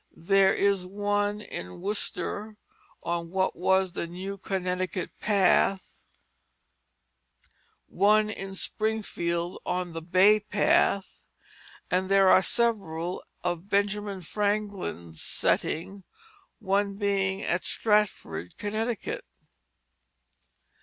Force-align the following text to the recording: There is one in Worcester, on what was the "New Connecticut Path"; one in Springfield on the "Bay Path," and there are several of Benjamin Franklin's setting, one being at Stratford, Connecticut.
There 0.17 0.51
is 0.51 0.83
one 0.83 1.41
in 1.41 1.79
Worcester, 1.79 2.57
on 3.03 3.29
what 3.29 3.55
was 3.55 3.91
the 3.91 4.07
"New 4.07 4.39
Connecticut 4.39 5.11
Path"; 5.19 6.01
one 7.85 8.31
in 8.31 8.55
Springfield 8.55 9.61
on 9.63 9.93
the 9.93 10.01
"Bay 10.01 10.39
Path," 10.39 11.27
and 11.91 12.09
there 12.09 12.29
are 12.29 12.41
several 12.41 13.23
of 13.43 13.69
Benjamin 13.69 14.21
Franklin's 14.21 15.21
setting, 15.21 16.03
one 16.57 16.95
being 16.95 17.43
at 17.43 17.63
Stratford, 17.63 18.57
Connecticut. 18.57 19.23